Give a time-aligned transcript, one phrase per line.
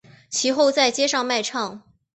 [0.31, 1.83] 其后在街上卖唱。